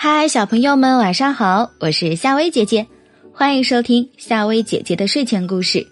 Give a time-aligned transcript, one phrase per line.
[0.00, 1.72] 嗨，小朋友们，晚上好！
[1.80, 2.86] 我是夏薇姐姐，
[3.34, 5.84] 欢迎收听夏薇姐姐的睡前故事。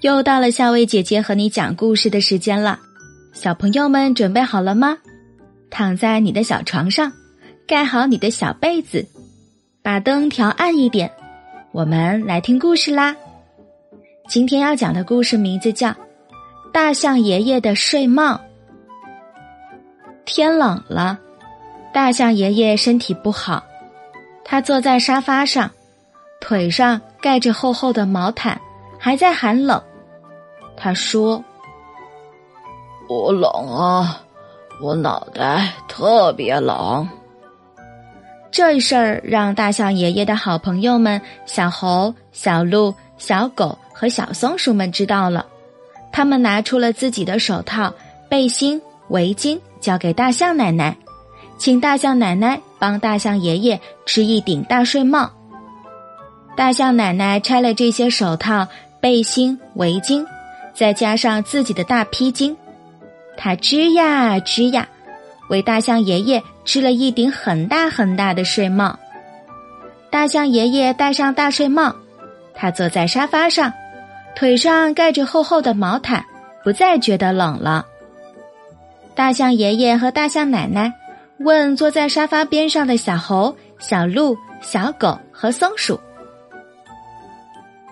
[0.00, 2.80] 又到了夏薇姐姐和你讲故事的时间了，
[3.34, 4.96] 小朋友们准备好了吗？
[5.68, 7.12] 躺在你的小床上，
[7.66, 9.06] 盖好你的小被子，
[9.82, 11.12] 把灯调暗一点，
[11.72, 13.14] 我们来听故事啦。
[14.26, 15.90] 今天要讲的故事名字叫
[16.72, 18.32] 《大象爷爷的睡帽》。
[20.24, 21.20] 天冷了。
[21.92, 23.62] 大象爷爷身体不好，
[24.44, 25.70] 他坐在沙发上，
[26.40, 28.60] 腿上盖着厚厚的毛毯，
[28.98, 29.82] 还在寒冷。
[30.76, 31.42] 他说
[33.08, 34.20] ：“我冷啊，
[34.80, 37.08] 我脑袋特别冷。”
[38.52, 45.44] 这事儿让大象爷爷的好朋友们小猴、小鹿、小狗和小松鼠们知道了，
[46.12, 47.92] 他们拿出了自己的手套、
[48.28, 50.96] 背心、围巾，交给大象奶奶。
[51.58, 55.30] 请大象奶奶帮大象爷爷织一顶大睡帽。
[56.56, 58.66] 大象奶奶拆了这些手套、
[59.00, 60.24] 背心、围巾，
[60.72, 62.56] 再加上自己的大披巾，
[63.36, 64.88] 她织呀织呀，
[65.50, 68.98] 为大象爷爷织了一顶很大很大的睡帽。
[70.10, 71.94] 大象爷爷戴上大睡帽，
[72.54, 73.72] 他坐在沙发上，
[74.34, 76.24] 腿上盖着厚厚的毛毯，
[76.64, 77.84] 不再觉得冷了。
[79.14, 80.92] 大象爷爷和大象奶奶。
[81.40, 85.98] 问坐在沙发边上的小猴、小鹿、小狗和松鼠：“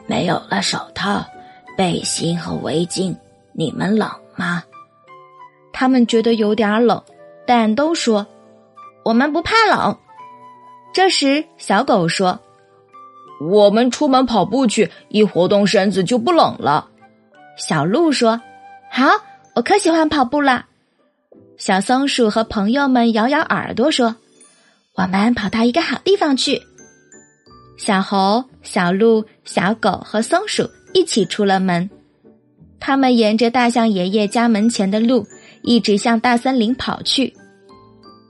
[0.07, 1.25] 没有了手套、
[1.77, 3.15] 背心和围巾，
[3.53, 4.63] 你们冷吗？”
[5.73, 7.03] 他们觉得有点冷，
[7.47, 8.27] 但都说
[9.05, 9.97] ：“我们不怕冷。”
[10.93, 12.41] 这时，小狗说
[13.41, 16.89] ：“我们出门跑步去，一活动身子就不冷了。”
[17.57, 18.41] 小鹿说
[18.91, 19.05] ：“好，
[19.55, 20.67] 我可喜欢跑步了。”
[21.59, 24.15] 小松鼠和朋友们摇摇耳朵说
[24.95, 26.63] ：“我们跑到一个好地方去。”
[27.79, 31.89] 小猴、小鹿、小狗和松鼠一起出了门，
[32.79, 35.27] 他们沿着大象爷爷家门前的路
[35.63, 37.35] 一直向大森林跑去。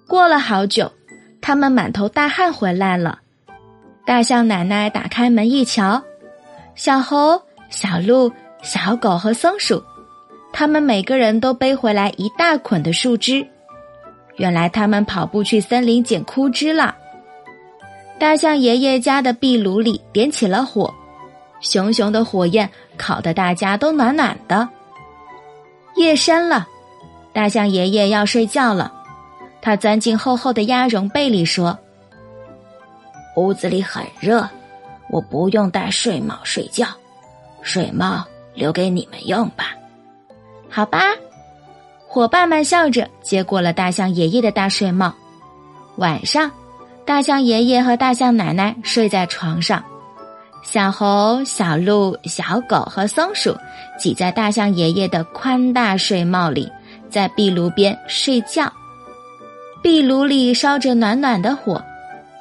[0.07, 0.93] 过了好久，
[1.41, 3.21] 他们满头大汗回来了。
[4.05, 6.01] 大象奶奶打开门一瞧，
[6.77, 8.31] 小猴、小鹿、
[8.63, 9.83] 小狗和松鼠。
[10.59, 13.47] 他们每个人都背回来一大捆的树枝，
[14.37, 16.97] 原来他们跑步去森林捡枯枝了。
[18.19, 20.95] 大象爷爷家的壁炉里点起了火，
[21.61, 24.67] 熊熊的火焰烤得大家都暖暖的。
[25.95, 26.67] 夜深了，
[27.35, 28.91] 大象爷爷要睡觉了，
[29.61, 31.79] 他钻进厚厚的鸭绒被里说
[33.37, 34.49] ：“屋子里很热，
[35.11, 36.87] 我不用戴睡帽睡觉，
[37.61, 38.25] 睡帽
[38.55, 39.75] 留给你们用吧。”
[40.69, 41.01] 好吧，
[42.07, 45.15] 伙伴们笑着接过了大象爷爷的大睡帽。
[45.97, 46.51] 晚上，
[47.07, 49.83] 大象爷爷和大象奶奶睡在床上，
[50.63, 53.57] 小猴、小鹿、小狗和松鼠
[53.99, 56.71] 挤在大象爷爷的宽大睡帽里，
[57.09, 58.71] 在壁炉边睡觉。
[59.83, 61.83] 壁炉里烧着暖暖的火，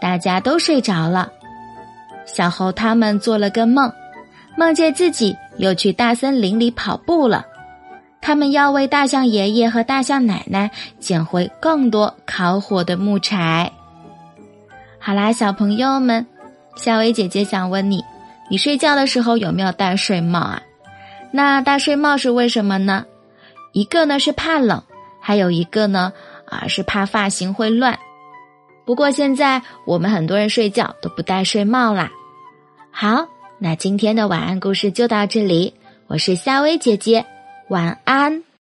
[0.02, 1.32] 大家都睡着了。
[2.26, 3.90] 小猴他们做了个梦，
[4.58, 7.46] 梦见自己又去大森林里跑步了。
[8.26, 13.72] 他们要为大象爷爷和大象奶奶捡回更多烤火的木柴。
[14.98, 16.26] 好啦，小朋友们，
[16.76, 18.04] 夏薇姐姐想问你：
[18.50, 20.64] 你睡觉的时候有没有戴睡帽啊？
[21.30, 23.06] 那戴睡帽是为什么呢？
[23.74, 24.82] 一个呢是怕冷，
[25.22, 26.12] 还有一个呢
[26.48, 28.00] 啊是怕发型会乱。
[28.86, 32.10] 不过现在我们很多人睡觉都不戴睡帽啦。
[32.90, 33.28] 好，
[33.60, 35.76] 那今天的晚安故事就到这里，
[36.08, 37.24] 我是夏薇姐姐。
[37.68, 38.46] 晚安。